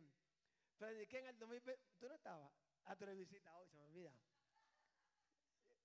[0.00, 0.14] bien.
[0.76, 1.82] Prediqué en el 2020.
[1.98, 2.52] ¿Tú no estabas?
[2.84, 4.14] A tu visita hoy, se me olvida.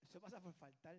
[0.02, 0.96] Eso pasa por faltar.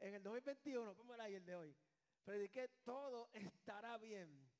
[0.00, 1.76] En el 2021, póngale ahí el de hoy.
[2.24, 4.50] Prediqué todo estará bien.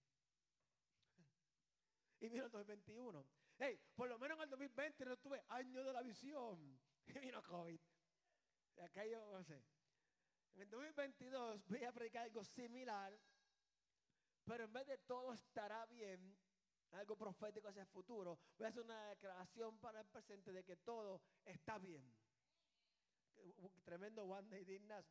[2.21, 3.27] Y mira el 2021.
[3.59, 6.81] Hey, por lo menos en el 2020 no tuve año de la visión.
[7.07, 7.79] Y vino COVID.
[8.77, 9.63] Yo no sé.
[10.55, 13.19] En el 2022 voy a predicar algo similar.
[14.45, 16.37] Pero en vez de todo estará bien,
[16.95, 20.77] algo profético hacia el futuro, voy a hacer una declaración para el presente de que
[20.77, 22.05] todo está bien.
[23.85, 25.05] Tremendo One Day Dignas.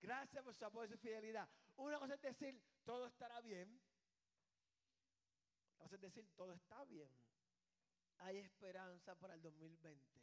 [0.00, 1.48] Gracias por su apoyo y su fidelidad.
[1.76, 3.80] Una cosa es decir, todo estará bien.
[5.76, 7.10] Otra cosa es decir, todo está bien.
[8.18, 10.20] Hay esperanza para el 2020.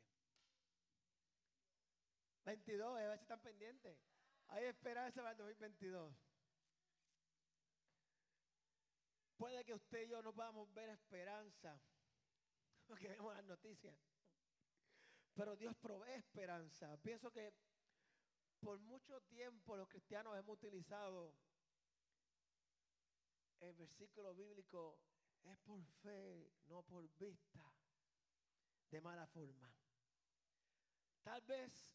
[2.46, 3.98] 22, a si están pendientes.
[4.50, 6.27] Hay esperanza para el 2022.
[9.38, 11.80] Puede que usted y yo no podamos ver esperanza,
[12.88, 13.96] porque vemos las noticias.
[15.36, 16.98] Pero Dios provee esperanza.
[16.98, 17.54] Pienso que
[18.60, 21.36] por mucho tiempo los cristianos hemos utilizado
[23.60, 25.00] el versículo bíblico,
[25.44, 27.62] es por fe, no por vista,
[28.90, 29.72] de mala forma.
[31.22, 31.92] Tal vez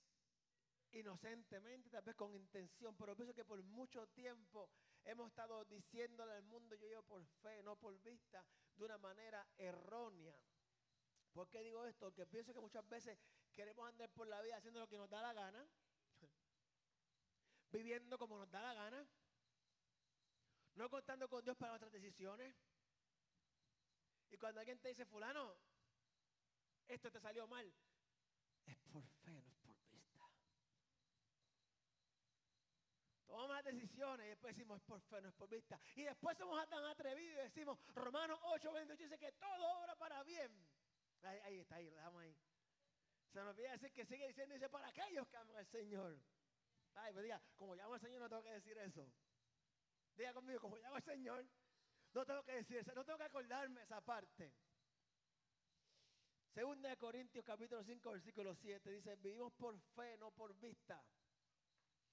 [0.93, 4.71] inocentemente, tal vez con intención, pero pienso que por mucho tiempo
[5.05, 8.45] hemos estado diciéndole al mundo, yo llevo por fe, no por vista,
[8.77, 10.37] de una manera errónea.
[11.33, 12.07] ¿Por qué digo esto?
[12.07, 13.19] Porque pienso que muchas veces
[13.53, 15.67] queremos andar por la vida haciendo lo que nos da la gana,
[17.73, 19.07] viviendo como nos da la gana,
[20.75, 22.55] no contando con Dios para nuestras decisiones.
[24.31, 25.55] Y cuando alguien te dice, fulano,
[26.89, 27.73] esto te salió mal,
[28.67, 30.29] es por fe, no es por vista.
[33.33, 35.81] Tomamos las decisiones y después decimos, es por fe, no es por vista.
[35.97, 40.23] Y después somos tan atrevidos y decimos, Romanos 8, 28 dice que todo obra para
[40.23, 40.53] bien.
[41.23, 42.37] Ahí, está, ahí, lo dejamos ahí.
[43.33, 46.21] Se nos olvida decir que sigue diciendo, dice, para aquellos que aman al Señor.
[46.93, 49.11] Ay, pues diga, como llamo al Señor no tengo que decir eso.
[50.15, 51.47] Diga conmigo, como llamo al Señor,
[52.13, 54.53] no tengo que decir eso, no tengo que acordarme esa parte.
[56.53, 61.03] Segunda de Corintios capítulo 5, versículo 7, dice, vivimos por fe, no por vista.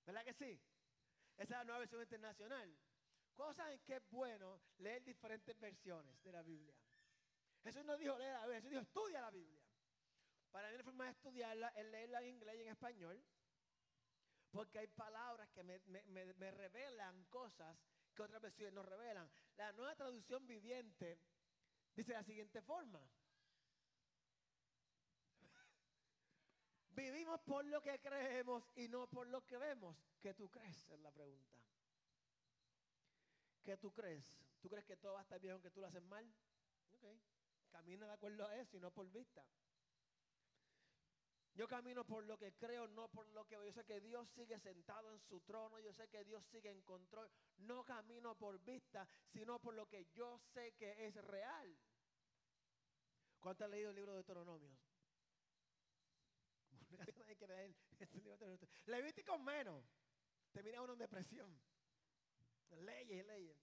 [0.06, 0.62] ¿Verdad que sí?
[1.40, 2.78] Esa es la nueva versión internacional.
[3.34, 6.76] ¿Cuándo saben que es bueno leer diferentes versiones de la Biblia?
[7.64, 9.64] Jesús no dijo leer la Biblia, Jesús dijo estudia la Biblia.
[10.52, 13.24] Para mí la forma de estudiarla es leerla en inglés y en español.
[14.52, 15.80] Porque hay palabras que me,
[16.10, 17.78] me revelan cosas
[18.14, 19.32] que otras versiones no revelan.
[19.56, 21.22] La nueva traducción viviente
[21.96, 23.02] dice de la siguiente forma.
[27.00, 29.96] Vivimos por lo que creemos y no por lo que vemos.
[30.20, 30.90] ¿Qué tú crees?
[30.90, 31.58] Es la pregunta.
[33.64, 34.26] ¿Qué tú crees?
[34.60, 36.30] ¿Tú crees que todo va a estar bien aunque tú lo haces mal?
[36.92, 37.06] Ok.
[37.72, 39.46] Camina de acuerdo a eso y no por vista.
[41.54, 43.68] Yo camino por lo que creo, no por lo que veo.
[43.68, 45.80] Yo sé que Dios sigue sentado en su trono.
[45.80, 47.32] Yo sé que Dios sigue en control.
[47.60, 51.80] No camino por vista, sino por lo que yo sé que es real.
[53.40, 54.89] ¿Cuánto has leído el libro de Deuteronomios?
[58.86, 59.84] Levítico menos.
[60.52, 61.62] Termina uno en depresión.
[62.70, 63.58] Leyes leyes.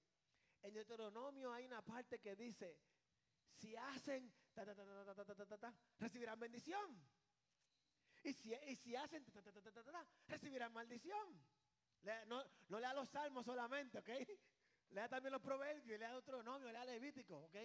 [0.62, 2.78] En Deuteronomio hay una parte que dice,
[3.52, 4.32] si hacen,
[5.98, 7.00] recibirán bendición.
[8.24, 9.24] Y si, y si hacen,
[10.26, 11.46] recibirán maldición.
[12.26, 14.08] no, no lea los salmos solamente, ¿ok?
[14.90, 17.56] Lea también los proverbios, lea Deuteronomio, lea Levítico, ¿ok?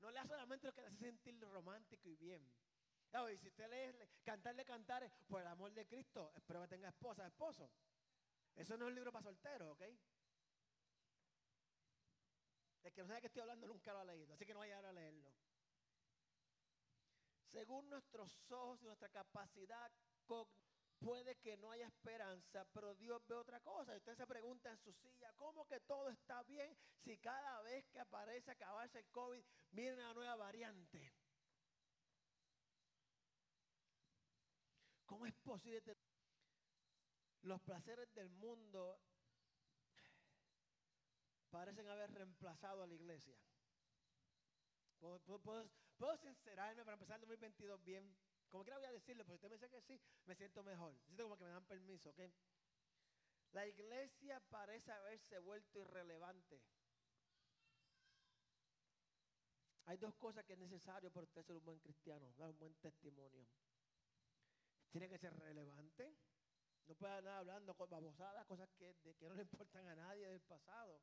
[0.00, 2.52] No lea solamente lo que hace sentir romántico y bien.
[3.32, 7.26] Y si usted lee cantarle cantares por el amor de Cristo, espero que tenga esposa,
[7.26, 7.70] esposo.
[8.54, 9.82] Eso no es un libro para solteros, ¿ok?
[12.82, 14.78] El que no sabe que estoy hablando nunca lo ha leído, así que no vaya
[14.78, 15.34] a leerlo.
[17.48, 19.90] Según nuestros ojos y nuestra capacidad,
[20.98, 23.94] puede que no haya esperanza, pero Dios ve otra cosa.
[23.94, 27.88] Y usted se pregunta en su silla, ¿cómo que todo está bien si cada vez
[27.88, 31.15] que aparece acabarse el COVID viene una nueva variante?
[35.06, 35.96] ¿Cómo es posible
[37.42, 39.00] los placeres del mundo
[41.50, 43.34] parecen haber reemplazado a la iglesia.
[44.98, 48.16] ¿Puedo, sincerarme para empezar el 2022 bien?
[48.48, 50.94] Como quiera voy a decirle, porque usted me dice que sí, me siento mejor.
[51.06, 52.20] Siento como que me dan permiso, ¿ok?
[53.52, 56.60] La iglesia parece haberse vuelto irrelevante.
[59.86, 62.74] Hay dos cosas que es necesario para usted ser un buen cristiano, dar un buen
[62.76, 63.46] testimonio.
[64.96, 66.10] Tiene que ser relevante
[66.86, 70.40] no puede andar hablando con babosadas, cosas que, que no le importan a nadie del
[70.40, 71.02] pasado.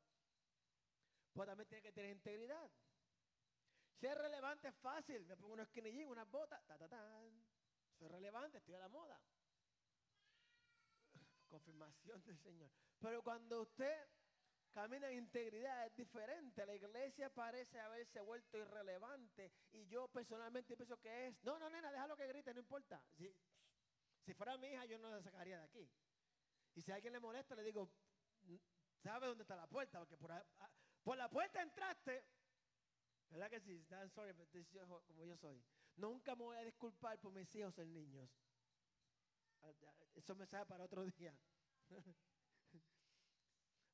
[1.31, 2.71] Pues también tiene que tener integridad.
[3.99, 5.23] Ser relevante es fácil.
[5.27, 7.45] Me pongo unos skinny jeans, unas botas, ta, ta, tan.
[7.99, 9.21] Soy relevante, estoy a la moda.
[11.49, 12.71] Confirmación del Señor.
[12.99, 14.07] Pero cuando usted
[14.73, 16.65] camina en integridad es diferente.
[16.65, 19.51] La iglesia parece haberse vuelto irrelevante.
[19.71, 21.43] Y yo personalmente pienso que es.
[21.43, 23.01] No, no, nena, déjalo que grite, no importa.
[24.23, 25.89] Si fuera mi hija, yo no la sacaría de aquí.
[26.75, 27.89] Y si alguien le molesta, le digo,
[29.01, 29.99] ¿sabe dónde está la puerta?
[29.99, 30.31] Porque por,
[31.03, 32.25] por la puerta entraste.
[33.29, 33.85] ¿Verdad que sí?
[33.91, 34.47] I'm sorry, but
[35.05, 35.63] como yo soy.
[35.95, 38.29] Nunca me voy a disculpar por mis hijos ser niños.
[39.61, 39.71] Ah,
[40.15, 41.35] eso me sale para otro día.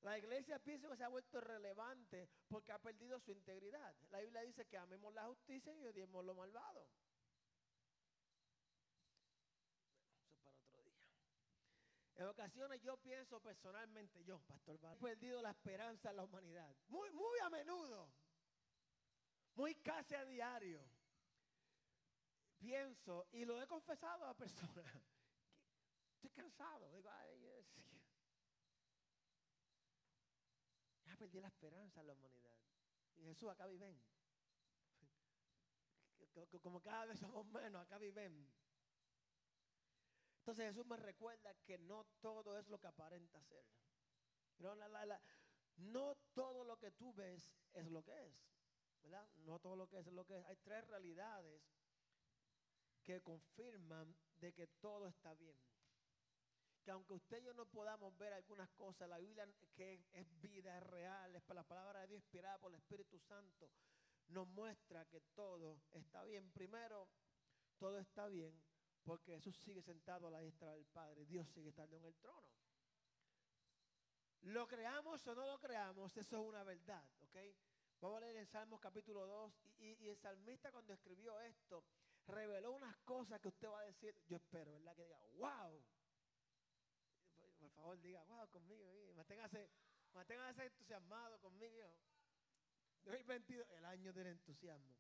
[0.01, 3.95] La iglesia piensa que se ha vuelto relevante porque ha perdido su integridad.
[4.09, 6.87] La Biblia dice que amemos la justicia y odiemos lo malvado.
[10.21, 11.05] Eso es para otro día.
[12.19, 16.75] En ocasiones yo pienso personalmente, yo, Pastor he perdido la esperanza en la humanidad.
[16.89, 18.12] Muy, muy a menudo.
[19.56, 20.86] Muy casi a diario.
[22.57, 24.86] Pienso, y lo he confesado a personas,
[26.16, 26.92] estoy cansado.
[26.92, 27.66] Digo, ay,
[31.06, 32.60] ya perdí la esperanza en la humanidad.
[33.16, 33.98] Y Jesús, acá viven.
[36.62, 38.45] Como cada vez somos menos, acá viven.
[40.49, 43.63] Entonces Jesús me recuerda que no todo es lo que aparenta ser.
[44.57, 44.73] No,
[45.77, 48.35] no todo lo que tú ves es lo que es.
[49.03, 49.29] ¿verdad?
[49.45, 50.45] No todo lo que es es lo que es.
[50.47, 51.61] Hay tres realidades
[53.03, 55.55] que confirman de que todo está bien.
[56.81, 60.79] Que aunque usted y yo no podamos ver algunas cosas, la Biblia que es vida,
[60.79, 63.69] es real, es para la palabra de Dios inspirada por el Espíritu Santo,
[64.29, 66.49] nos muestra que todo está bien.
[66.49, 67.07] Primero,
[67.77, 68.59] todo está bien
[69.03, 71.25] porque Jesús sigue sentado a la diestra del Padre.
[71.25, 72.47] Dios sigue estando en el trono.
[74.41, 77.35] Lo creamos o no lo creamos, eso es una verdad, ¿ok?
[77.99, 81.83] Vamos a leer en Salmos capítulo 2 y, el salmista cuando escribió esto
[82.27, 84.95] reveló unas cosas que usted va a decir, yo espero, ¿verdad?
[84.95, 85.83] Que diga, wow.
[87.59, 88.89] Por favor, diga, wow, conmigo.
[89.15, 89.69] Manténgase,
[90.13, 91.93] manténgase entusiasmado conmigo.
[93.03, 94.95] 2022, el año del entusiasmo.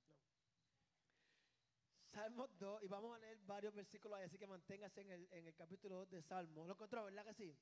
[2.11, 5.47] Salmos 2, y vamos a leer varios versículos ahí, así que manténgase en el, en
[5.47, 6.67] el capítulo 2 de Salmos.
[6.67, 7.55] ¿Lo encontró, verdad que sí?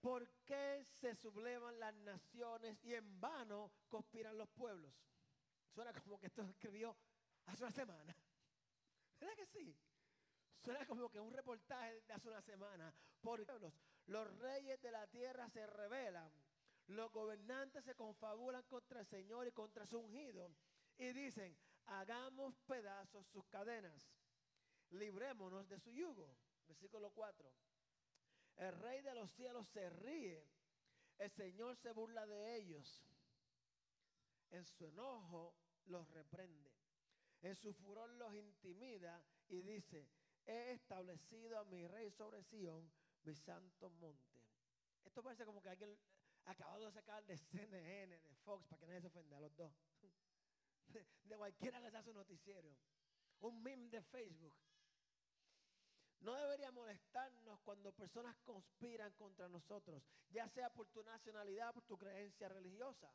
[0.00, 4.92] ¿Por qué se sublevan las naciones y en vano conspiran los pueblos?
[5.74, 6.96] Suena como que esto escribió
[7.46, 8.16] hace una semana.
[9.20, 9.76] ¿Verdad que sí?
[10.64, 12.92] Suena como que un reportaje de hace una semana.
[13.20, 13.74] Por pueblos,
[14.06, 16.32] los reyes de la tierra se rebelan.
[16.88, 20.50] Los gobernantes se confabulan contra el Señor y contra su ungido
[21.00, 21.56] y dicen,
[21.86, 24.12] hagamos pedazos sus cadenas,
[24.90, 26.36] librémonos de su yugo.
[26.66, 27.50] Versículo 4.
[28.56, 30.46] El rey de los cielos se ríe,
[31.18, 33.02] el Señor se burla de ellos.
[34.50, 35.54] En su enojo
[35.86, 36.70] los reprende.
[37.40, 40.06] En su furor los intimida y dice,
[40.44, 42.92] he establecido a mi rey sobre Sión,
[43.22, 44.42] mi santo monte.
[45.02, 45.98] Esto parece como que alguien
[46.44, 49.72] acabado de sacar de CNN, de Fox, para que nadie se ofenda a los dos
[51.24, 52.76] de cualquiera que su noticiero.
[53.40, 54.54] Un meme de Facebook.
[56.20, 61.96] No debería molestarnos cuando personas conspiran contra nosotros, ya sea por tu nacionalidad, por tu
[61.96, 63.10] creencia religiosa,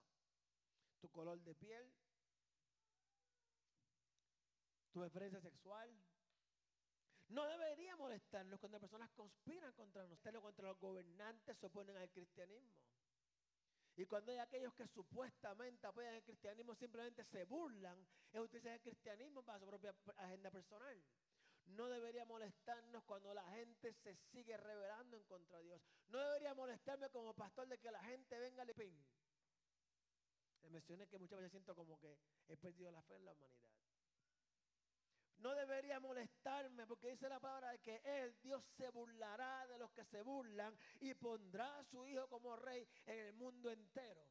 [0.99, 1.93] tu color de piel,
[4.91, 5.95] tu preferencia sexual.
[7.27, 12.73] No debería molestarnos cuando personas conspiran contra nosotros, contra los gobernantes, se oponen al cristianismo.
[13.97, 18.81] Y cuando hay aquellos que supuestamente apoyan el cristianismo, simplemente se burlan y utilizan el
[18.81, 21.01] cristianismo para su propia agenda personal.
[21.67, 25.81] No debería molestarnos cuando la gente se sigue rebelando en contra de Dios.
[26.09, 29.05] No debería molestarme como pastor de que la gente venga a pin.
[30.61, 32.17] Le mencioné que muchas veces siento como que
[32.49, 33.84] he perdido la fe en la humanidad.
[35.37, 39.91] No debería molestarme porque dice la palabra de que Él, Dios, se burlará de los
[39.91, 44.25] que se burlan y pondrá a su Hijo como rey en el mundo entero.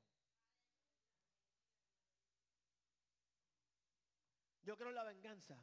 [4.62, 5.62] Yo creo en la venganza.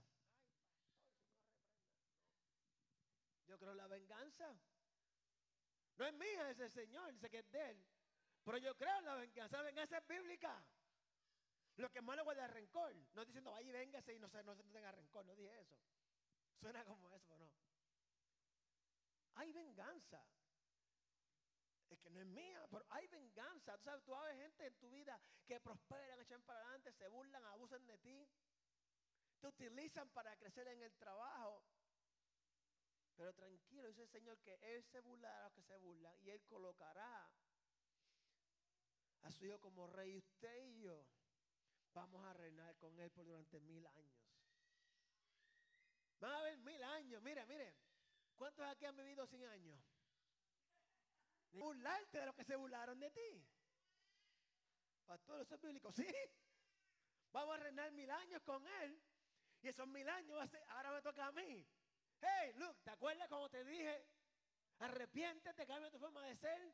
[3.47, 4.55] Yo creo en la venganza.
[5.97, 7.83] No es mía ese Señor, dice que es de Él.
[8.43, 9.57] Pero yo creo en la venganza.
[9.57, 10.63] La venganza es bíblica.
[11.81, 12.95] Lo que más le guarda rencor.
[13.15, 15.25] No diciendo, vaya y véngase y no, se, no, tenga rencor.
[15.25, 15.75] No dije eso.
[16.59, 17.51] Suena como eso, ¿no?
[19.33, 20.23] Hay venganza.
[21.89, 23.75] Es que no es mía, pero hay venganza.
[23.79, 27.43] Tú sabes, tú ves gente en tu vida que prosperan, echan para adelante, se burlan,
[27.45, 28.29] abusan de ti.
[29.39, 31.63] Te utilizan para crecer en el trabajo.
[33.15, 36.29] Pero tranquilo, dice el Señor que Él se burlará a los que se burlan y
[36.29, 37.27] Él colocará
[39.23, 40.15] a su hijo como rey.
[40.15, 41.07] Usted y yo
[41.93, 44.21] vamos a reinar con él por durante mil años.
[46.19, 47.21] Van a haber mil años.
[47.21, 47.75] Mire, mire.
[48.35, 49.79] ¿Cuántos aquí han vivido sin años?
[51.51, 53.45] Burlarte de los que se burlaron de ti.
[55.05, 55.91] Pastor, eso es bíblico.
[55.91, 56.07] Sí.
[57.31, 59.01] Vamos a reinar mil años con él.
[59.61, 61.67] Y esos mil años ahora me toca a mí.
[62.19, 64.07] Hey, look, ¿te acuerdas como te dije?
[64.79, 66.73] Arrepiéntete, cambia tu forma de ser.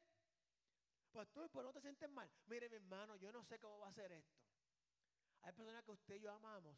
[1.34, 2.30] Tú, pues no te sientes mal.
[2.46, 4.47] Mire, mi hermano, yo no sé cómo va a ser esto.
[5.42, 6.78] Hay personas que usted y yo amamos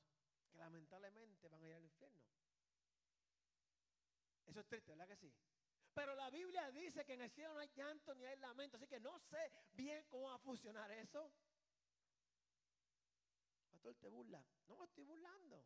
[0.51, 2.21] que lamentablemente van a ir al infierno.
[4.45, 5.33] Eso es triste, ¿verdad que sí?
[5.93, 8.87] Pero la Biblia dice que en el cielo no hay llanto ni hay lamento, así
[8.87, 11.31] que no sé bien cómo va a funcionar eso.
[13.71, 14.43] Pastor, te burla.
[14.67, 15.65] No me estoy burlando.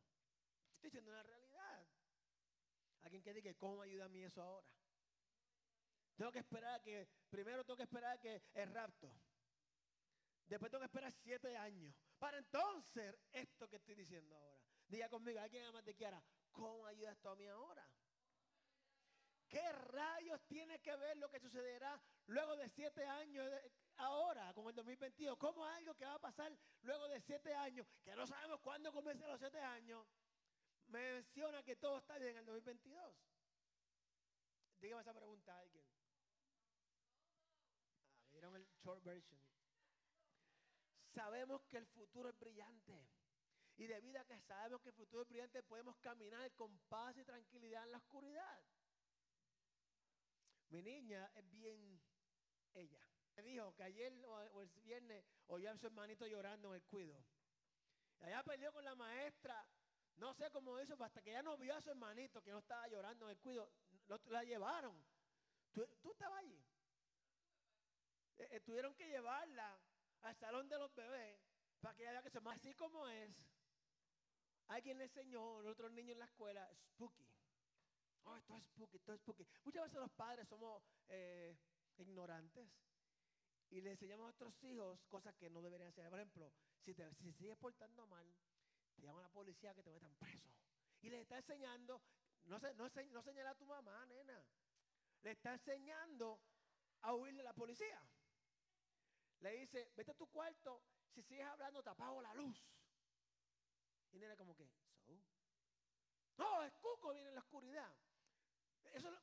[0.76, 1.88] Estoy diciendo una realidad.
[3.02, 4.68] Alguien que ¿cómo ayuda a mí eso ahora?
[6.16, 9.12] Tengo que esperar que, primero tengo que esperar que el rapto.
[10.46, 11.96] Después tengo que esperar siete años.
[12.24, 14.64] Para entonces, esto que estoy diciendo ahora.
[14.88, 17.86] Diga conmigo, alguien más te quiera, ¿cómo ayuda esto a mí ahora?
[19.50, 23.46] ¿Qué rayos tiene que ver lo que sucederá luego de siete años
[23.98, 25.38] ahora, con el 2022?
[25.38, 29.28] ¿Cómo algo que va a pasar luego de siete años, que no sabemos cuándo comiencen
[29.28, 30.08] los siete años,
[30.88, 33.18] me menciona que todo está bien en el 2022?
[34.80, 35.86] Dígame esa pregunta a alguien.
[38.32, 39.53] Ah, el short version.
[41.14, 43.08] Sabemos que el futuro es brillante.
[43.76, 47.24] Y debido a que sabemos que el futuro es brillante, podemos caminar con paz y
[47.24, 48.64] tranquilidad en la oscuridad.
[50.70, 52.02] Mi niña es bien
[52.74, 53.08] ella.
[53.36, 57.24] Me dijo que ayer o, el viernes oyó a su hermanito llorando en el cuido.
[58.20, 59.68] Y allá peleó con la maestra.
[60.16, 62.88] No sé cómo hizo, hasta que ya no vio a su hermanito que no estaba
[62.88, 63.72] llorando en el cuido.
[64.26, 64.96] la llevaron.
[65.74, 66.64] ¿Tú, estabas allí?
[68.38, 69.80] Eh, tuvieron que llevarla
[70.24, 71.40] al salón de los bebés
[71.82, 73.32] para que ella vea que se así como es.
[74.68, 77.30] Alguien le enseñó a otros niños en la escuela, spooky.
[78.24, 79.46] Oh, esto es spooky, esto es spooky.
[79.66, 81.58] Muchas veces los padres somos eh,
[81.98, 82.70] ignorantes
[83.70, 86.10] y le enseñamos a nuestros hijos cosas que no deberían hacer.
[86.10, 86.54] Por ejemplo,
[86.86, 88.34] si te si sigues portando mal,
[88.96, 90.50] te llama la policía que te metan preso.
[91.02, 92.02] Y le está enseñando,
[92.46, 94.42] no, se, no, no señala a tu mamá, nena.
[95.22, 96.40] Le está enseñando
[97.02, 98.02] a huir de la policía.
[99.44, 100.82] Le dice, vete a tu cuarto,
[101.14, 102.58] si sigues hablando te apago la luz.
[104.12, 104.68] Y nena como que,
[105.06, 105.22] so.
[106.38, 107.94] No, es cuco, viene en la oscuridad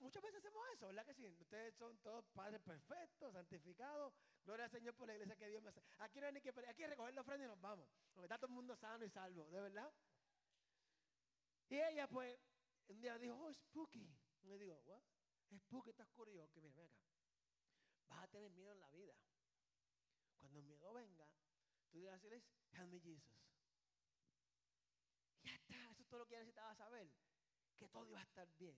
[0.00, 1.36] muchas veces hacemos eso, ¿verdad que sí?
[1.40, 4.12] Ustedes son todos padres perfectos, santificados.
[4.44, 5.82] Gloria al Señor por la iglesia que Dios me hace.
[5.98, 7.88] Aquí no hay ni que aquí recoger la ofrenda y nos vamos.
[8.12, 9.92] Porque está todo el mundo sano y salvo, ¿de verdad?
[11.68, 12.38] Y ella pues
[12.88, 14.10] un día dijo, oh, spooky.
[14.42, 15.02] Y me digo, what?
[15.56, 16.32] Spooky, está oscuro.
[16.52, 17.04] que mira, ven acá.
[18.08, 19.14] Vas a tener miedo en la vida.
[20.50, 21.28] Cuando el miedo venga,
[21.92, 22.42] tú debes decirles,
[22.72, 23.38] help me Jesus.
[25.44, 27.08] Ya está, eso es todo lo que necesitaba saber.
[27.78, 28.76] Que todo iba a estar bien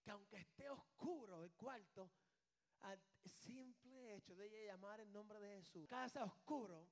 [0.00, 2.10] que aunque esté oscuro el cuarto,
[2.80, 2.98] al
[3.44, 6.88] simple hecho de llamar el nombre de Jesús, casa oscuro,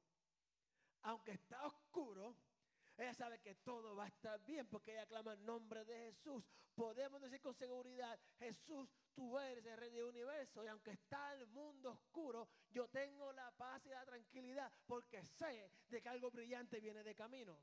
[1.02, 2.36] aunque está oscuro,
[2.98, 6.44] ella sabe que todo va a estar bien porque ella clama el nombre de Jesús.
[6.74, 11.46] Podemos decir con seguridad, Jesús, tú eres el rey del universo y aunque está el
[11.46, 16.80] mundo oscuro, yo tengo la paz y la tranquilidad porque sé de que algo brillante
[16.80, 17.56] viene de camino.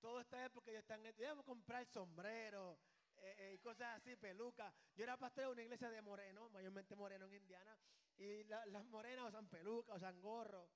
[0.00, 2.78] Todo está bien porque ellos están, debemos comprar sombrero
[3.22, 4.72] eh, eh, y cosas así, pelucas.
[4.94, 7.78] Yo era pastor de una iglesia de moreno, mayormente moreno en Indiana,
[8.16, 10.68] y las morenas usan pelucas, usan gorro.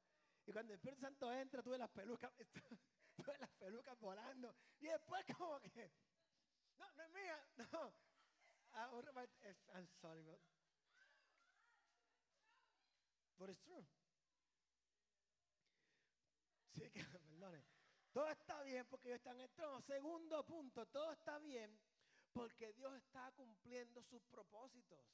[0.46, 2.32] Y cuando el Espíritu Santo entra, tuve las pelucas,
[3.16, 4.54] tuve las pelucas volando.
[4.80, 5.92] Y después como que,
[6.78, 7.94] no, no es mía, no.
[8.74, 8.88] Ah,
[9.74, 10.40] I'm sorry, but,
[13.38, 13.84] but it's true.
[16.74, 17.64] Sí, que, perdone.
[18.12, 19.80] Todo está bien porque Dios está en el trono.
[19.82, 21.78] Segundo punto, todo está bien
[22.32, 25.04] porque Dios está cumpliendo sus propósitos.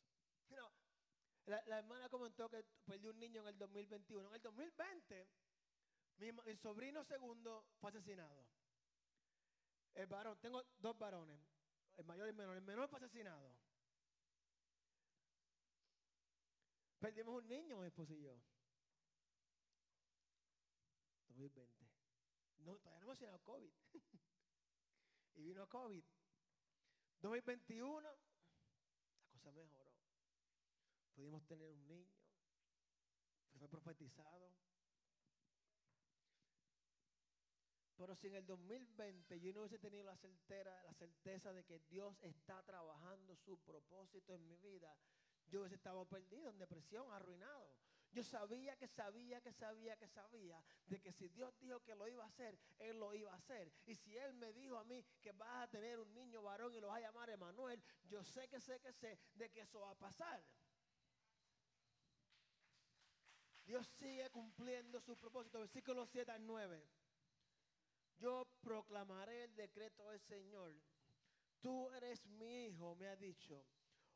[1.46, 4.28] la, hermana comentó que perdió un niño en el 2021.
[4.28, 5.28] En el 2020,
[6.18, 8.46] mi, sobrino segundo fue asesinado.
[9.94, 11.40] El varón, tengo dos varones,
[11.96, 12.56] el mayor y el menor.
[12.56, 13.56] El menor fue asesinado.
[17.00, 18.36] Perdimos un niño, mi esposo y yo.
[21.28, 21.88] 2020.
[22.58, 23.72] No, todavía no hemos llenado COVID.
[25.36, 26.04] y vino COVID.
[27.20, 29.92] 2021, la cosa mejoró.
[31.14, 32.16] Pudimos tener un niño.
[33.58, 34.52] Fue profetizado.
[37.96, 41.80] Pero si en el 2020 yo no hubiese tenido la, certera, la certeza de que
[41.90, 44.96] Dios está trabajando su propósito en mi vida,
[45.48, 47.74] yo hubiese estado perdido en depresión, arruinado.
[48.18, 52.08] Yo sabía que sabía que sabía que sabía de que si Dios dijo que lo
[52.08, 53.72] iba a hacer, Él lo iba a hacer.
[53.86, 56.80] Y si Él me dijo a mí que vas a tener un niño varón y
[56.80, 59.92] lo vas a llamar Emanuel, yo sé que sé que sé de que eso va
[59.92, 60.44] a pasar.
[63.64, 65.60] Dios sigue cumpliendo su propósito.
[65.60, 66.84] Versículo 7 al 9.
[68.18, 70.74] Yo proclamaré el decreto del Señor.
[71.60, 73.64] Tú eres mi hijo, me ha dicho.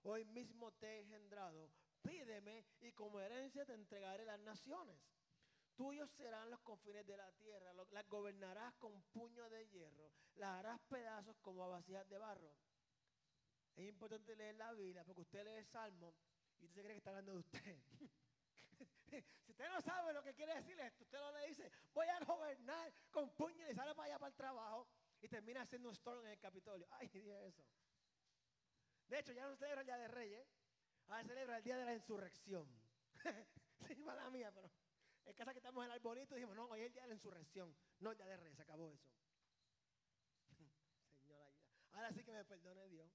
[0.03, 1.71] Hoy mismo te he engendrado.
[2.03, 5.01] Pídeme y como herencia te entregaré las naciones.
[5.75, 7.73] Tuyos serán los confines de la tierra.
[7.91, 10.13] Las gobernarás con puño de hierro.
[10.35, 12.55] Las harás pedazos como a vasijas de barro.
[13.75, 16.15] Es importante leer la Biblia porque usted lee el Salmo
[16.59, 17.79] y usted se cree que está hablando de usted.
[19.45, 22.19] si usted no sabe lo que quiere decir esto, usted no le dice, voy a
[22.25, 24.89] gobernar con puño y sale para allá para el trabajo
[25.21, 26.87] y termina haciendo un storm en el Capitolio.
[27.01, 27.65] Ay, dije eso.
[29.09, 30.47] De hecho, ya no celebra el Día de Reyes,
[31.09, 32.67] ahora celebra el Día de la Insurrección.
[33.87, 34.71] sí, mala mía, pero
[35.25, 37.15] en casa que estamos en el arbolito dijimos, no, hoy es el Día de la
[37.15, 39.09] Insurrección, no Día de Reyes, se acabó eso.
[41.23, 41.89] Señor, ayuda.
[41.93, 43.11] Ahora sí que me perdone Dios.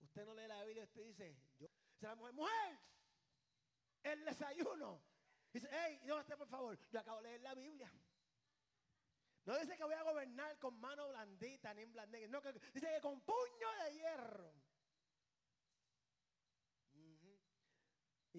[0.00, 1.68] Usted no lee la Biblia y usted dice, yo,
[1.98, 2.78] se la mujer, mujer,
[4.02, 5.02] el desayuno.
[5.52, 6.78] Dice, hey, ¿dónde está por favor?
[6.90, 7.92] Yo acabo de leer la Biblia.
[9.44, 12.28] No dice que voy a gobernar con mano blandita ni blandita.
[12.28, 12.40] No,
[12.74, 14.52] dice que con puño de hierro.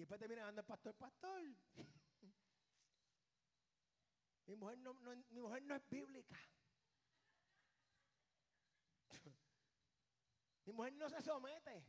[0.00, 1.42] después termina dando el pastor, pastor.
[4.46, 6.38] mi, mujer no, mi mujer no es bíblica.
[10.64, 11.84] mi mujer no se somete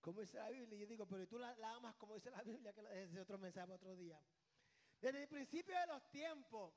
[0.00, 0.78] como dice la Biblia.
[0.78, 3.70] Y yo digo, pero tú la, amas como dice la Biblia, que es otro mensaje
[3.70, 4.18] otro día.
[4.98, 6.72] Desde el principio de los tiempos,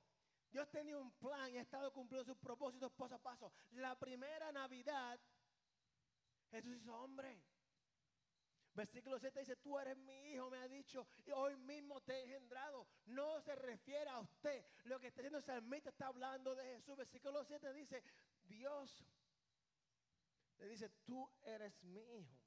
[0.51, 3.53] Dios tenía un plan y ha estado cumpliendo sus propósitos paso a paso.
[3.71, 5.17] La primera Navidad,
[6.51, 7.41] Jesús hizo hombre.
[8.75, 12.23] Versículo 7 dice, tú eres mi hijo, me ha dicho, y hoy mismo te he
[12.23, 12.87] engendrado.
[13.05, 14.65] No se refiere a usted.
[14.83, 16.97] Lo que está diciendo el salmista está hablando de Jesús.
[16.97, 18.03] Versículo 7 dice,
[18.43, 19.05] Dios
[20.57, 22.45] le dice, tú eres mi hijo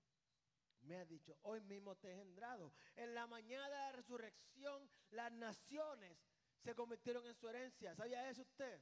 [0.83, 2.72] me ha dicho, hoy mismo te he engendrado.
[2.96, 6.16] En la mañana de la resurrección, las naciones
[6.62, 7.94] se convirtieron en su herencia.
[7.94, 8.81] ¿Sabía eso usted?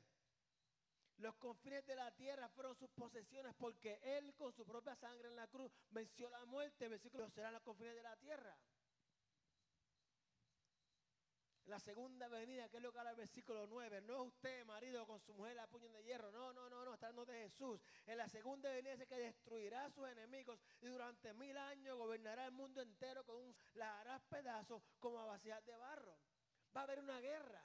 [1.19, 5.37] Los confines de la tierra fueron sus posesiones porque Él con su propia sangre en
[5.37, 6.89] la cruz venció la muerte.
[6.89, 8.57] Versículo serán los confines de la tierra
[11.67, 14.01] la segunda venida, que es lo que habla el versículo 9.
[14.03, 16.31] No es usted, marido, con su mujer a puño de hierro.
[16.31, 17.81] No, no, no, no, está hablando de Jesús.
[18.07, 22.47] En la segunda venida dice que destruirá a sus enemigos y durante mil años gobernará
[22.47, 26.17] el mundo entero con un, la harás pedazos como a vasijas de barro.
[26.77, 27.63] Va a haber una guerra.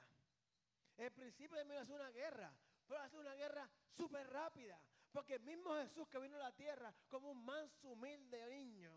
[0.96, 2.52] El principio de mí ser una guerra,
[2.86, 4.80] pero ser una guerra súper rápida.
[5.10, 8.92] Porque el mismo Jesús que vino a la tierra como un manso humilde niño,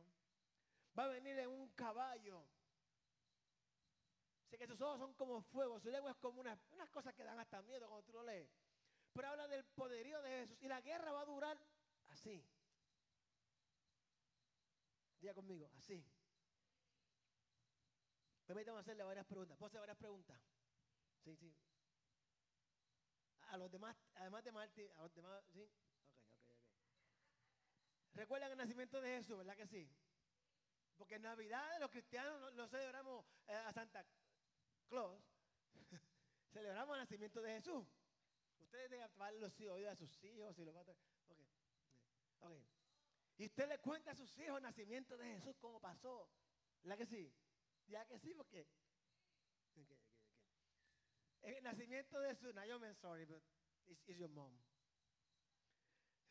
[0.98, 2.48] va a venir en un caballo
[4.50, 7.24] Sé que sus ojos son como fuego, su lengua es como unas, unas cosas que
[7.24, 8.50] dan hasta miedo cuando tú lo lees.
[9.14, 10.58] Pero habla del poderío de Jesús.
[10.62, 11.60] Y la guerra va a durar
[12.10, 12.46] así.
[15.20, 16.06] Diga conmigo, así.
[18.46, 19.58] Permítame hacerle varias preguntas.
[19.58, 20.40] ¿Puedo hacer varias preguntas?
[21.24, 21.56] Sí, sí.
[23.46, 25.62] A los demás, además de Martín, a los demás, ¿sí?
[26.50, 28.16] Ok, ok, ok.
[28.16, 29.90] ¿Recuerdan el nacimiento de Jesús, verdad que sí?
[30.98, 34.06] Porque en Navidad los cristianos no, celebramos eh, a Santa
[34.88, 35.22] Claus,
[36.54, 37.86] celebramos el nacimiento de Jesús.
[38.60, 40.96] Ustedes deben darle los oídos a sus hijos y los okay.
[42.40, 42.68] okay.
[43.38, 46.30] Y usted le cuenta a sus hijos el nacimiento de Jesús, cómo pasó.
[46.84, 47.34] ¿La que sí?
[47.88, 48.68] Ya que sí, porque.
[51.46, 53.40] El nacimiento de Jesús, no, I'm sorry, but
[53.86, 54.52] it's, your mom.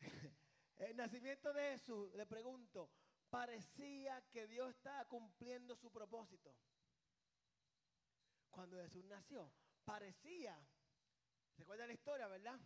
[0.77, 2.91] el nacimiento de Jesús, le pregunto,
[3.29, 6.53] parecía que Dios estaba cumpliendo su propósito
[8.49, 9.49] cuando Jesús nació.
[9.85, 10.59] Parecía,
[11.57, 12.59] recuerda la historia, ¿verdad?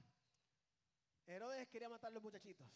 [1.28, 2.68] Herodes quería matar a los muchachitos.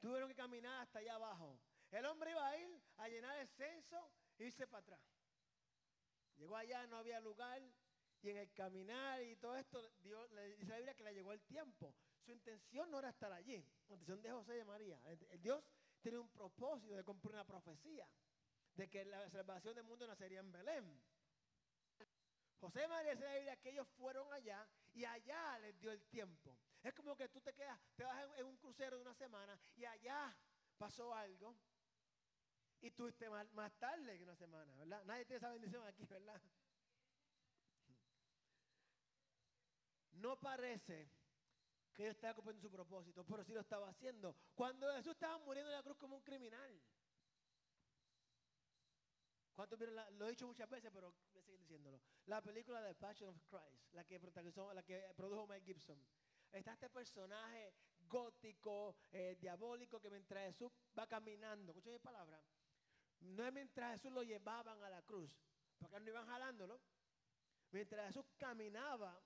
[0.00, 1.60] Tuvieron que caminar hasta allá abajo.
[1.90, 5.00] El hombre iba a ir a llenar el censo e irse para atrás.
[6.36, 7.60] Llegó allá, no había lugar.
[8.22, 11.32] Y en el caminar y todo esto, Dios, le dice la Biblia que le llegó
[11.32, 11.94] el tiempo.
[12.24, 13.64] Su intención no era estar allí.
[13.88, 15.00] La intención de José y de María.
[15.40, 15.64] Dios
[16.00, 18.08] tiene un propósito de cumplir una profecía.
[18.74, 21.00] De que la salvación del mundo nacería en Belén.
[22.60, 26.02] José y María dice la Biblia que ellos fueron allá y allá les dio el
[26.06, 26.56] tiempo.
[26.82, 29.84] Es como que tú te quedas, te vas en, un crucero de una semana y
[29.84, 30.36] allá
[30.76, 31.54] pasó algo
[32.80, 35.04] y tuviste más, más tarde que una semana, ¿verdad?
[35.04, 36.40] Nadie tiene esa bendición aquí, ¿verdad?
[40.18, 41.10] No parece
[41.94, 44.36] que Dios estaba cumpliendo su propósito, pero sí lo estaba haciendo.
[44.54, 46.80] Cuando Jesús estaba muriendo en la cruz como un criminal.
[49.54, 52.00] ¿Cuántos vieron lo he dicho muchas veces, pero voy a seguir diciéndolo.
[52.26, 56.00] La película de Passion of Christ, la que protagonizó, la que produjo Mel Gibson.
[56.52, 57.74] Está este personaje
[58.08, 62.40] gótico, eh, diabólico, que mientras Jesús va caminando, escuchen mi palabra,
[63.20, 65.36] no es mientras Jesús lo llevaban a la cruz,
[65.76, 66.80] porque no iban jalándolo.
[67.70, 69.20] Mientras Jesús caminaba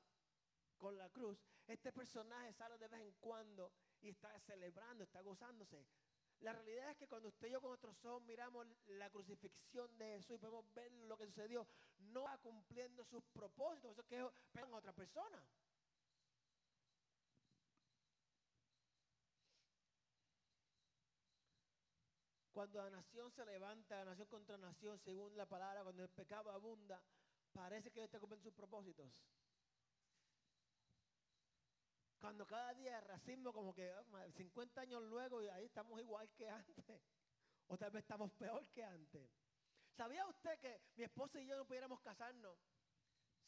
[0.82, 5.86] con la cruz, este personaje sale de vez en cuando y está celebrando, está gozándose.
[6.40, 10.16] La realidad es que cuando usted y yo con nuestros ojos miramos la crucifixión de
[10.16, 11.68] Jesús y podemos ver lo que sucedió,
[11.98, 15.40] no va cumpliendo sus propósitos, eso es que pegan a otra persona.
[22.50, 26.50] Cuando la nación se levanta, la nación contra nación, según la palabra, cuando el pecado
[26.50, 27.00] abunda,
[27.52, 29.12] parece que Dios está cumpliendo sus propósitos.
[32.22, 36.00] Cuando cada día el racismo como que ah, ma- 50 años luego y ahí estamos
[36.00, 36.84] igual que antes.
[37.66, 39.32] O tal vez estamos peor que antes.
[39.96, 42.58] ¿Sabía usted que mi esposa y yo no pudiéramos casarnos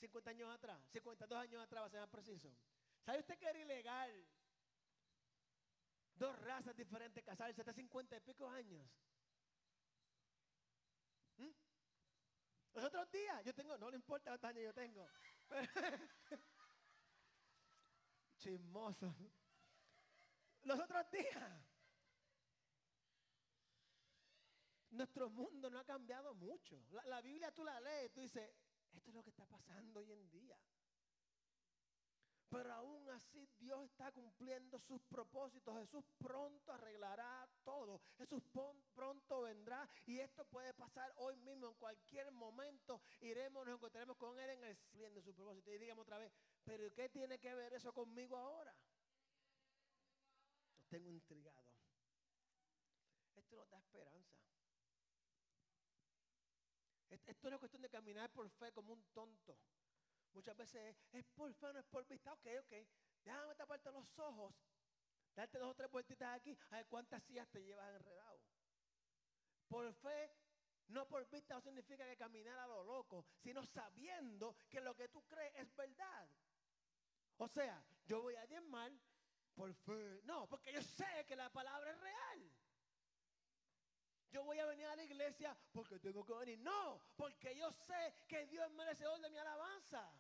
[0.01, 0.89] 50 años atrás?
[0.91, 2.59] 52 años atrás, va a ser más preciso.
[3.05, 4.29] ¿Sabe usted que era ilegal?
[6.15, 8.91] Dos razas diferentes casarse hasta 50 y pico años.
[11.37, 11.51] ¿Mm?
[12.73, 15.07] Los otros días, yo tengo, no le importa cuántos años yo tengo.
[18.45, 19.17] Chismoso.
[20.65, 21.63] Los otros días.
[24.91, 26.85] Nuestro mundo no ha cambiado mucho.
[26.91, 28.55] La, la Biblia tú la lees, tú dices,
[28.93, 30.59] esto es lo que está pasando hoy en día.
[32.49, 35.77] Pero aún así Dios está cumpliendo sus propósitos.
[35.79, 38.01] Jesús pronto arreglará todo.
[38.19, 38.43] Jesús
[38.95, 43.01] pronto vendrá y esto puede pasar hoy mismo, en cualquier momento.
[43.21, 45.71] Iremos, nos encontraremos con Él en el de su propósito.
[45.73, 48.81] Y digamos otra vez, pero ¿qué tiene que ver eso conmigo ahora?
[50.77, 51.75] Los tengo intrigado.
[53.35, 54.39] Esto nos da esperanza.
[57.09, 59.61] Est- Esto no es cuestión de caminar por fe como un tonto.
[60.35, 62.33] Muchas veces es, por fe, no es por vista.
[62.33, 62.73] Ok, ok.
[63.25, 64.53] Déjame taparte los ojos.
[65.35, 66.59] Darte dos o tres vueltitas aquí.
[66.71, 68.41] A ver cuántas sillas te llevas enredado.
[69.69, 70.31] Por fe,
[70.89, 75.09] no por vista, no significa que caminar a lo loco, sino sabiendo que lo que
[75.09, 76.29] tú crees es verdad.
[77.39, 78.93] O sea, yo voy a diezmar
[79.55, 80.21] por fe.
[80.25, 82.53] No, porque yo sé que la palabra es real.
[84.31, 86.59] Yo voy a venir a la iglesia porque tengo que venir.
[86.59, 90.13] No, porque yo sé que Dios es merecedor de mi alabanza.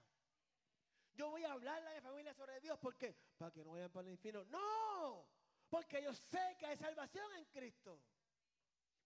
[1.14, 4.06] Yo voy a hablarle a mi familia sobre Dios porque para que no vayan para
[4.06, 4.44] el infierno.
[4.46, 5.28] No,
[5.68, 8.00] porque yo sé que hay salvación en Cristo.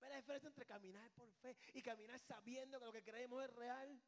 [0.01, 3.55] ¿Ves la diferencia entre caminar por fe y caminar sabiendo que lo que creemos es
[3.55, 4.01] real?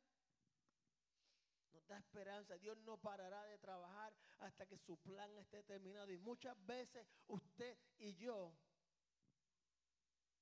[1.73, 2.57] Nos da esperanza.
[2.59, 6.11] Dios no parará de trabajar hasta que su plan esté terminado.
[6.11, 8.55] Y muchas veces usted y yo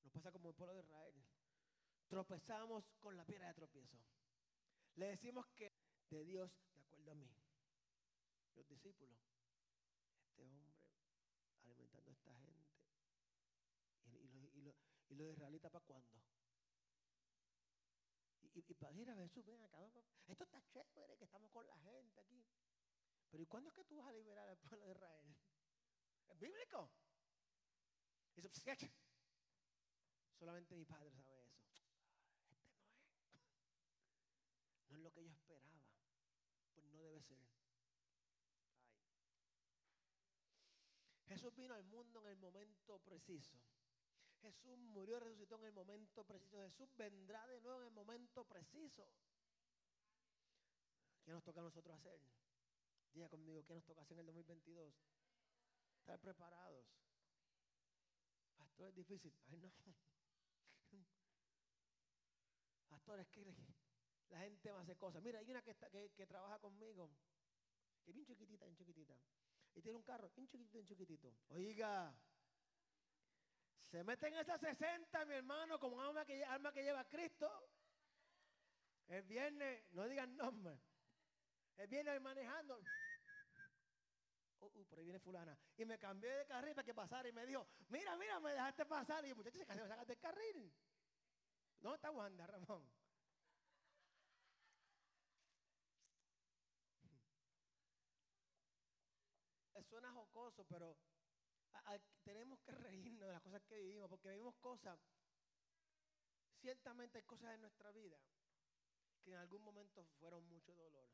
[0.03, 1.15] nos pasa como el pueblo de Israel.
[2.07, 3.99] Tropezamos con la piedra de tropiezo.
[4.95, 5.73] Le decimos que
[6.09, 7.31] de Dios, de acuerdo a mí,
[8.59, 9.17] los discípulos,
[10.27, 10.75] este hombre
[11.63, 12.69] alimentando a esta gente.
[14.05, 14.75] Y, y los, y los-
[15.11, 16.21] y los israelitas para cuándo?
[18.43, 19.79] Y, para ir a Jesús, ven acá.
[20.27, 22.45] Esto está chévere, que estamos con la gente aquí.
[23.31, 25.37] Pero ¿y cuándo es que tú vas a liberar al pueblo de Israel?
[26.29, 26.91] ¿Es bíblico?
[28.55, 28.85] "Sketch".
[30.39, 31.59] Solamente mi padre sabe eso.
[31.61, 32.63] Este no
[33.33, 33.69] es.
[34.89, 35.81] No es lo que yo esperaba.
[36.75, 37.39] Pues no debe ser.
[41.11, 41.18] Ay.
[41.29, 43.57] Jesús vino al mundo en el momento preciso.
[44.41, 46.59] Jesús murió y resucitó en el momento preciso.
[46.63, 49.07] Jesús vendrá de nuevo en el momento preciso.
[51.25, 52.19] ¿Qué nos toca a nosotros hacer?
[53.13, 54.95] Diga conmigo, ¿qué nos toca hacer en el 2022?
[55.99, 56.87] Estar preparados.
[58.57, 59.35] Pastor, es difícil.
[59.51, 59.71] Ay, no.
[62.89, 63.45] Pastor, es que
[64.31, 65.23] la gente me hace cosas.
[65.23, 65.75] Mira, hay una que,
[66.15, 67.11] que trabaja conmigo,
[68.05, 69.19] que es bien chiquitita, bien chiquitita.
[69.79, 71.33] Y tiene un carro bien chiquitito, bien chiquitito.
[71.51, 72.13] Oiga,
[73.93, 77.49] se mete en esas 60, mi hermano, como alma que, alma que lleva Cristo.
[79.07, 80.81] El viernes, no digan nombre.
[81.77, 82.83] El viernes manejando.
[84.59, 85.57] Uh, uh, por ahí viene fulana.
[85.77, 88.85] Y me cambié de carril para que pasara y me dijo, mira, mira, me dejaste
[88.85, 89.25] pasar.
[89.27, 90.75] Y yo, muchachos, sacaste del carril.
[91.79, 92.85] ¿Dónde está Wanda, Ramón?
[99.89, 100.97] Suena jocoso, pero
[102.23, 104.99] tenemos que reírnos de las cosas que vivimos, porque vivimos cosas,
[106.61, 108.19] ciertamente hay cosas en nuestra vida
[109.23, 111.09] que en algún momento fueron mucho dolor.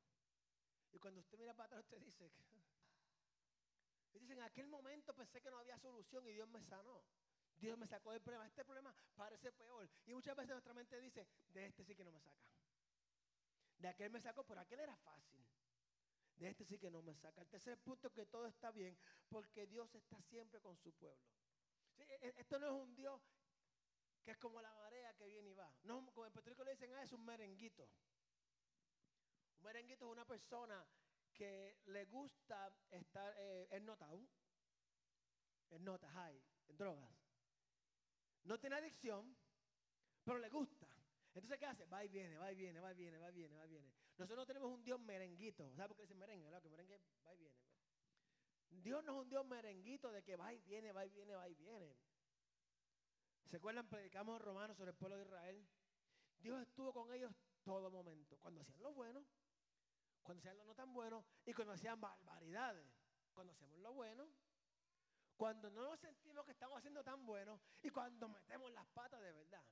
[0.93, 2.31] Y cuando usted mira para atrás, usted dice,
[4.15, 7.05] y dice, en aquel momento pensé que no había solución y Dios me sanó.
[7.57, 8.47] Dios me sacó del problema.
[8.47, 9.89] Este problema parece peor.
[10.07, 12.45] Y muchas veces nuestra mente dice, de este sí que no me saca.
[13.79, 15.45] De aquel me sacó, por aquel era fácil.
[16.37, 17.41] De este sí que no me saca.
[17.41, 18.97] El tercer punto es que todo está bien
[19.29, 21.25] porque Dios está siempre con su pueblo.
[21.97, 23.21] E, e, esto no es un Dios
[24.25, 25.73] que es como la marea que viene y va.
[25.85, 27.89] No, como en Puerto Rico le dicen, ah, es un merenguito.
[29.59, 30.85] Un merenguito es una persona
[31.33, 34.09] que le gusta estar eh, en nota,
[35.71, 37.11] en nota, high, en drogas.
[38.45, 39.37] No tiene adicción,
[40.25, 40.87] pero le gusta.
[41.35, 41.85] Entonces, ¿qué hace?
[41.87, 43.93] Va y viene, va y viene, va y viene, va y viene, va y viene.
[44.17, 45.69] Nosotros no tenemos un Dios merenguito.
[45.75, 46.49] ¿Sabes por qué dice merengue?
[46.63, 47.57] Que merengue va y viene.
[48.71, 51.49] Dios no es un Dios merenguito de que va y viene, va y viene, va
[51.49, 51.97] y viene.
[53.51, 53.89] ¿Se acuerdan?
[53.89, 55.67] Predicamos Romanos sobre el pueblo de Israel.
[56.39, 57.33] Dios estuvo con ellos
[57.65, 58.39] todo momento.
[58.39, 59.25] Cuando hacían lo bueno,
[60.23, 62.87] cuando hacían lo no tan bueno y cuando hacían barbaridades.
[63.33, 64.29] Cuando hacemos lo bueno,
[65.37, 69.33] cuando no nos sentimos que estamos haciendo tan bueno y cuando metemos las patas de
[69.33, 69.65] verdad.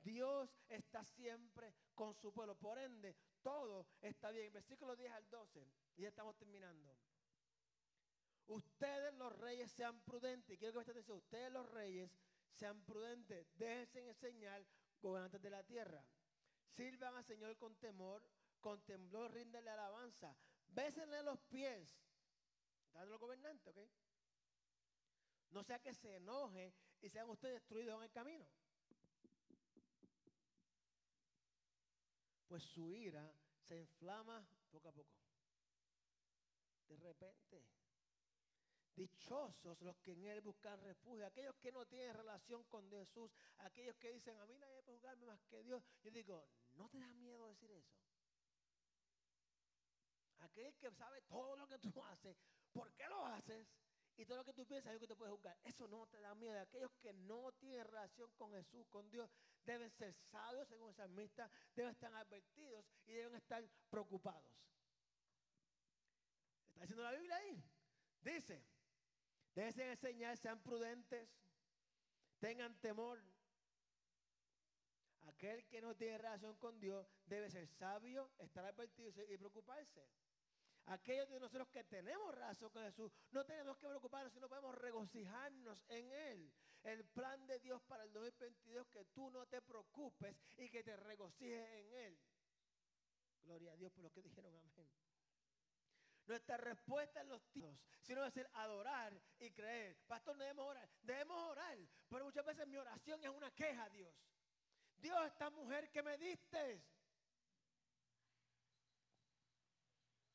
[0.00, 2.56] Dios está siempre con su pueblo.
[2.56, 4.52] Por ende, todo está bien.
[4.52, 5.68] Versículo 10 al 12.
[5.96, 6.96] Y ya estamos terminando.
[8.46, 10.58] Ustedes los reyes sean prudentes.
[10.58, 11.18] Quiero que me atención.
[11.18, 12.10] Ustedes los reyes
[12.52, 13.46] sean prudentes.
[13.56, 14.66] Déjense enseñar
[15.00, 16.04] gobernantes de la tierra.
[16.76, 18.22] Sirvan al Señor con temor.
[18.60, 20.36] Con temblor ríndele alabanza.
[20.68, 22.02] Bésenle los pies.
[22.86, 23.78] ¿Están los gobernantes, ok?
[25.50, 28.48] No sea que se enoje y sean ustedes destruidos en el camino.
[32.48, 33.30] Pues su ira
[33.60, 35.12] se inflama poco a poco.
[36.88, 37.64] De repente.
[38.96, 43.96] Dichosos los que en Él buscan refugio, aquellos que no tienen relación con Jesús, aquellos
[43.96, 45.84] que dicen, a mí nadie puede juzgarme más que Dios.
[46.02, 47.94] Yo digo, ¿no te da miedo decir eso?
[50.38, 52.36] Aquel que sabe todo lo que tú haces,
[52.72, 53.68] ¿por qué lo haces?
[54.16, 55.56] Y todo lo que tú piensas es que te puede juzgar.
[55.62, 56.60] Eso no te da miedo.
[56.60, 59.30] Aquellos que no tienen relación con Jesús, con Dios,
[59.64, 64.52] deben ser sabios, según el salmista, deben estar advertidos y deben estar preocupados.
[66.68, 67.64] ¿Está diciendo la Biblia ahí?
[68.20, 68.64] Dice,
[69.54, 71.28] deben enseñar, sean prudentes,
[72.38, 73.22] tengan temor.
[75.28, 80.08] Aquel que no tiene relación con Dios debe ser sabio, estar advertido y preocuparse.
[80.86, 85.84] Aquellos de nosotros que tenemos razón con Jesús, no tenemos que preocuparnos, sino podemos regocijarnos
[85.88, 86.52] en Él.
[86.82, 90.96] El plan de Dios para el 2022, que tú no te preocupes y que te
[90.96, 92.18] regocijes en Él.
[93.42, 94.88] Gloria a Dios por lo que dijeron amén.
[96.26, 99.96] Nuestra respuesta en los tiempos, sino es ser adorar y creer.
[100.06, 100.88] Pastor, no debemos orar.
[101.02, 104.14] Debemos orar, pero muchas veces mi oración es una queja a Dios.
[104.98, 106.82] Dios, esta mujer que me diste,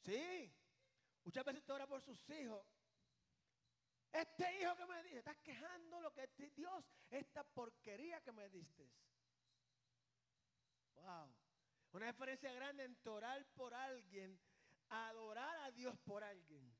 [0.04, 0.54] Sí.
[1.24, 2.66] Muchas veces usted ora por sus hijos.
[4.14, 8.88] Este hijo que me dice, estás quejando lo que Dios, esta porquería que me diste.
[10.96, 11.34] Wow.
[11.94, 14.40] Una diferencia grande entre orar por alguien,
[14.90, 16.72] adorar a Dios por alguien.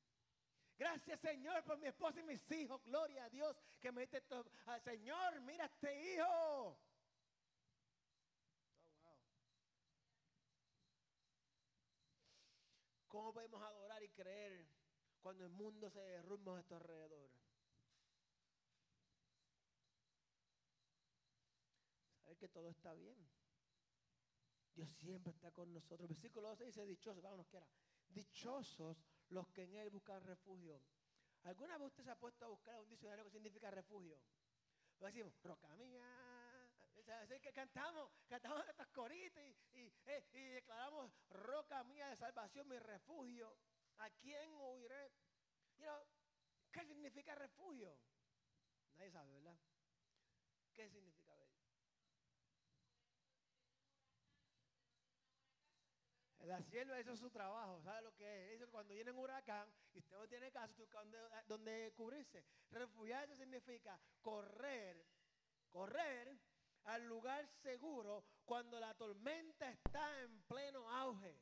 [0.78, 2.84] Gracias Señor por mi esposa y mis hijos.
[2.84, 4.46] Gloria a Dios que me diste esto.
[4.68, 6.78] Ah, Señor, mira este hijo.
[13.08, 14.66] ¿Cómo podemos adorar y creer
[15.24, 17.32] cuando el mundo se derrumba a nuestro alrededor?
[22.22, 23.18] Saber que todo está bien.
[24.76, 26.10] Dios siempre está con nosotros.
[26.10, 27.68] Versículo 12 dice, dichosos, vámonos que era.
[28.10, 28.98] Dichosos
[29.30, 30.82] los que en Él buscan refugio.
[31.44, 34.20] ¿Alguna vez usted se ha puesto a buscar un diccionario que significa refugio?
[35.00, 36.06] Lo decimos, roca mía,
[37.22, 43.58] Así que cantamos, cantamos estas coritas eh, y, declaramos roca mía de salvación, mi refugio.
[43.98, 45.12] ¿A quién huiré?
[46.72, 47.98] ¿Qué significa refugio?
[48.98, 49.58] Nadie sabe, ¿verdad?
[50.74, 51.50] ¿Qué significa ver?
[56.40, 58.62] La sierva, eso es su trabajo, ¿sabe lo que es?
[58.62, 62.44] Eso cuando viene un huracán y usted no tiene caso, donde, donde cubrirse.
[62.70, 65.06] Refugiarse significa correr,
[65.70, 66.38] correr
[66.84, 71.40] al lugar seguro cuando la tormenta está en pleno auge.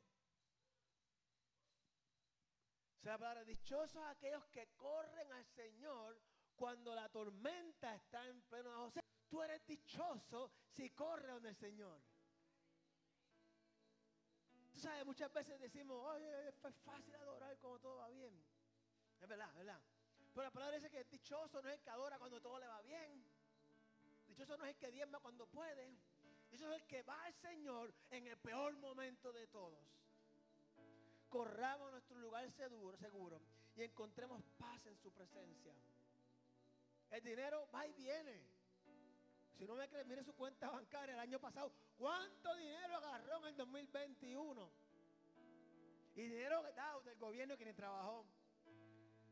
[3.02, 6.20] Sea, para dichosos aquellos que corren al Señor
[6.54, 12.00] cuando la tormenta está en pleno sea, tú eres dichoso si corres donde el Señor.
[14.72, 18.40] Tú sabes, muchas veces decimos, oye, es fácil adorar cuando todo va bien.
[19.20, 19.80] Es verdad, verdad.
[20.32, 22.80] Pero la palabra dice que dichoso no es el que adora cuando todo le va
[22.82, 23.28] bien.
[24.28, 25.98] Dichoso no es el que diezma cuando puede.
[26.52, 30.01] Dichoso es el que va al Señor en el peor momento de todos.
[31.32, 33.40] Corramos nuestro lugar seguro,
[33.74, 35.72] y encontremos paz en su presencia.
[37.10, 38.42] El dinero va y viene.
[39.56, 41.72] Si no me cree, mire su cuenta bancaria el año pasado.
[41.96, 44.70] ¿Cuánto dinero agarró en el 2021?
[46.16, 48.26] Y dinero dado del gobierno que ni trabajó.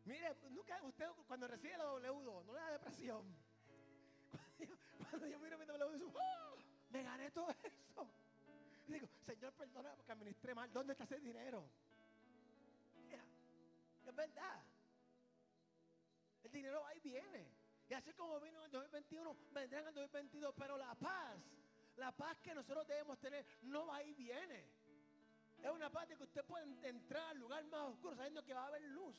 [0.07, 3.23] Mire, nunca usted cuando recibe la W2, no le da depresión.
[5.11, 6.57] Cuando yo, miro mi W, digo, ¡Oh!
[6.91, 8.09] me gané todo eso.
[8.87, 10.73] digo, Señor, perdona porque administré mal.
[10.73, 11.69] ¿Dónde está ese dinero?
[14.07, 14.65] Es verdad.
[16.43, 17.51] El dinero y viene.
[17.89, 20.55] Y así como vino en el 2021, vendrá en el 2022.
[20.57, 21.39] Pero la paz,
[21.97, 24.65] la paz que nosotros debemos tener, no va y viene.
[25.63, 28.65] Es una paz de que usted puede entrar al lugar más oscuro sabiendo que va
[28.65, 29.17] a haber luz.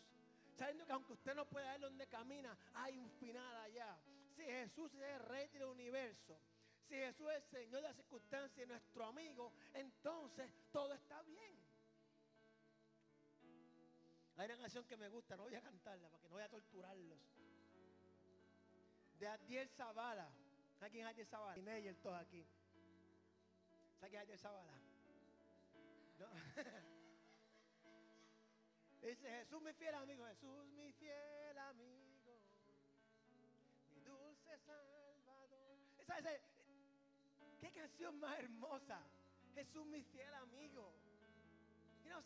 [0.57, 3.97] Sabiendo que aunque usted no pueda ver donde camina, hay un final allá.
[4.35, 6.39] Si Jesús es el rey del universo,
[6.87, 11.60] si Jesús es el Señor de las circunstancias y nuestro amigo, entonces todo está bien.
[14.41, 16.49] Hay una canción que me gusta, no voy a cantarla para que no voy a
[16.49, 17.19] torturarlos
[19.19, 20.27] de Adiel Zavala.
[20.79, 21.59] ¿Sabe quién es Adiel Zavala?
[21.59, 22.43] Y Neyer todos aquí.
[23.99, 24.73] ¿Sabe quién es Adiel Zavala?
[26.17, 26.25] ¿No?
[29.07, 32.41] Dice Jesús mi fiel amigo, Jesús mi fiel amigo,
[33.93, 35.77] mi dulce salvador.
[35.99, 36.31] Esa, esa,
[37.59, 39.03] ¿Qué canción más hermosa?
[39.53, 40.95] Jesús mi fiel amigo.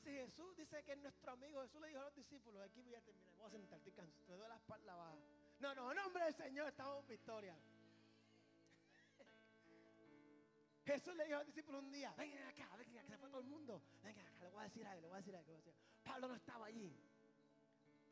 [0.04, 2.96] Si Jesús dice que es nuestro amigo, Jesús le dijo a los discípulos, aquí voy
[2.96, 5.16] a terminar, voy a sentar, te doy la espalda baja.
[5.60, 7.56] No, no, nombre del Señor estamos en victoria.
[10.86, 13.48] Jesús le dijo al discípulo un día, vengan acá, vengan acá, se fue todo el
[13.48, 13.82] mundo.
[14.04, 15.62] Vengan acá, le voy a decir algo, le voy a decir algo.
[16.04, 16.96] Pablo no estaba allí.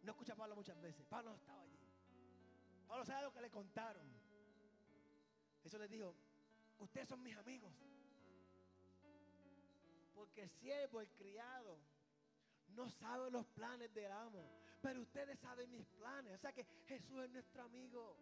[0.03, 1.05] No escucha a Pablo muchas veces.
[1.07, 1.79] Pablo no estaba allí.
[2.87, 4.07] Pablo sabe lo que le contaron.
[5.63, 6.13] Jesús le dijo,
[6.79, 7.73] ustedes son mis amigos.
[10.13, 11.77] Porque el siervo, el criado,
[12.69, 16.35] no sabe los planes del amo pero ustedes saben mis planes.
[16.35, 18.17] O sea que Jesús es nuestro amigo.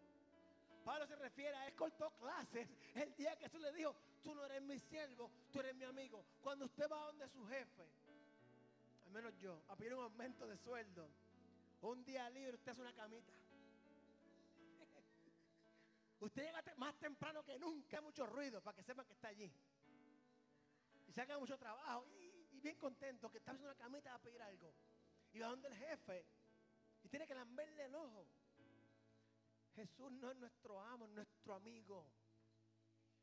[0.85, 4.45] Pablo se refiere a él cortó clases el día que Jesús le dijo, tú no
[4.45, 6.23] eres mi siervo, tú eres mi amigo.
[6.39, 7.89] Cuando usted va donde su jefe,
[9.05, 11.09] al menos yo, a pedir un aumento de sueldo,
[11.81, 13.33] un día libre, usted hace una camita.
[16.19, 19.51] usted llega más temprano que nunca, mucho ruido, para que sepan que está allí.
[21.11, 24.73] Y saca mucho trabajo y, bien contento que está haciendo una camita a pedir algo.
[25.33, 26.25] Y va donde el jefe
[27.03, 28.25] y tiene que lamberle el ojo.
[29.75, 32.09] Jesús no es nuestro amo, es nuestro amigo.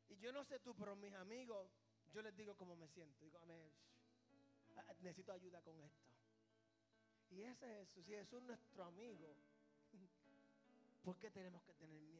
[0.07, 1.67] Y yo no sé tú, pero mis amigos,
[2.13, 3.25] yo les digo cómo me siento.
[3.25, 6.05] Digo, ah, necesito ayuda con esto.
[7.31, 8.05] Y ese es Jesús.
[8.05, 9.35] Si Jesús es nuestro amigo,
[11.03, 12.18] ¿por qué tenemos que tener miedo?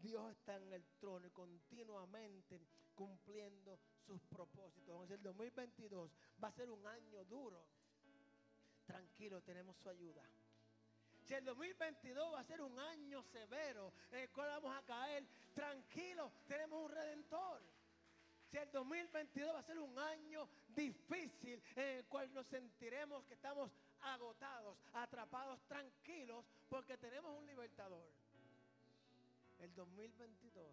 [0.00, 2.60] Dios está en el trono y continuamente
[2.94, 5.10] cumpliendo sus propósitos.
[5.10, 6.10] el 2022
[6.42, 7.66] va a ser un año duro.
[8.86, 10.22] Tranquilo, tenemos su ayuda.
[11.26, 15.26] Si el 2022 va a ser un año severo en el cual vamos a caer,
[15.54, 17.62] tranquilo, tenemos un redentor.
[18.48, 23.34] Si el 2022 va a ser un año difícil en el cual nos sentiremos que
[23.34, 28.08] estamos agotados, atrapados, tranquilos, porque tenemos un libertador.
[29.66, 30.64] El 2022,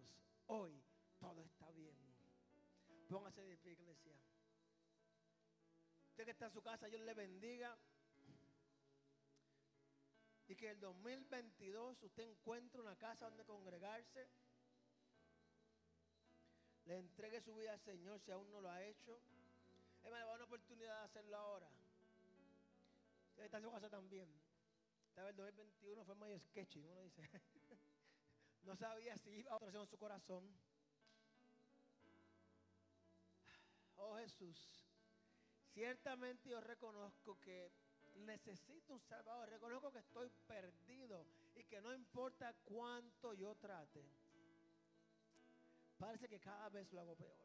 [0.46, 0.80] hoy,
[1.18, 1.96] todo está bien.
[3.08, 4.14] Póngase de pie, iglesia.
[6.10, 7.76] Usted que está en su casa, Dios le bendiga.
[10.46, 14.28] Y que el 2022 usted encuentre una casa donde congregarse.
[16.84, 19.20] Le entregue su vida al Señor si aún no lo ha hecho.
[20.04, 21.68] Le va una oportunidad de hacerlo ahora.
[23.30, 24.28] Usted está en su casa también.
[25.16, 27.28] El 2021 fue medio sketchy, uno dice.
[28.64, 30.44] no sabía si iba a otra en su corazón.
[33.96, 34.58] Oh Jesús,
[35.72, 37.70] ciertamente yo reconozco que
[38.16, 39.48] necesito un Salvador.
[39.48, 41.24] Reconozco que estoy perdido
[41.54, 44.04] y que no importa cuánto yo trate.
[45.98, 47.44] Parece que cada vez lo hago peor.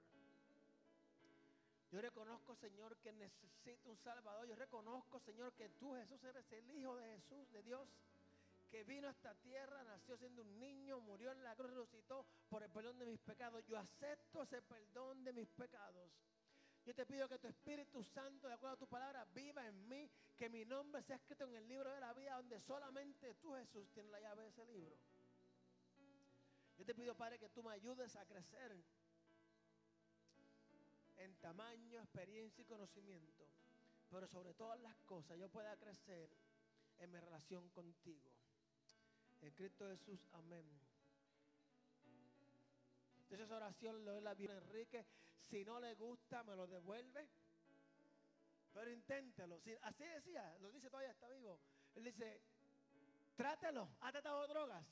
[1.92, 4.48] Yo reconozco, Señor, que necesito un Salvador.
[4.48, 7.88] Yo reconozco, Señor, que tú, Jesús, eres el Hijo de Jesús, de Dios,
[8.70, 12.64] que vino a esta tierra, nació siendo un niño, murió en la cruz, resucitó por
[12.64, 13.66] el perdón de mis pecados.
[13.66, 16.12] Yo acepto ese perdón de mis pecados.
[16.86, 20.10] Yo te pido que tu Espíritu Santo, de acuerdo a tu palabra, viva en mí,
[20.38, 23.92] que mi nombre sea escrito en el libro de la vida donde solamente tú, Jesús,
[23.92, 24.96] tienes la llave de ese libro.
[26.78, 28.76] Yo te pido, Padre, que tú me ayudes a crecer
[31.18, 33.46] en tamaño, experiencia y conocimiento.
[34.10, 36.30] Pero sobre todas las cosas yo pueda crecer
[37.00, 38.39] en mi relación contigo.
[39.42, 40.66] En Cristo Jesús, amén.
[43.22, 45.06] Entonces esa oración doy la vida a Enrique.
[45.50, 47.30] Si no le gusta, me lo devuelve.
[48.74, 49.62] pero inténtelo.
[49.82, 51.60] Así decía, lo dice todavía, está vivo.
[51.96, 52.42] Él dice,
[53.36, 53.90] trátelo.
[54.02, 54.86] ¿Ha tratado drogas?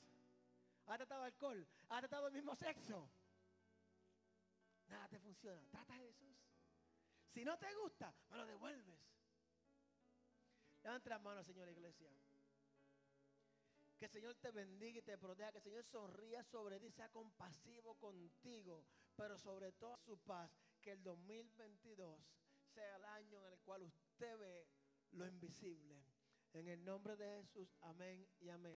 [0.86, 1.66] ¿Ha tratado alcohol?
[1.88, 3.10] ¿Ha tratado el mismo sexo?
[4.88, 5.68] Nada te funciona.
[5.70, 6.36] Trata a Jesús.
[7.34, 9.00] Si no te gusta, me lo devuelves.
[10.82, 12.10] Levanta las manos, Señor Iglesia.
[13.98, 15.50] Que el Señor te bendiga y te proteja.
[15.50, 18.84] Que el Señor sonría sobre ti, sea compasivo contigo.
[19.16, 20.50] Pero sobre todo su paz.
[20.80, 22.20] Que el 2022
[22.74, 24.68] sea el año en el cual usted ve
[25.10, 26.04] lo invisible.
[26.52, 28.66] En el nombre de Jesús, amén y amén.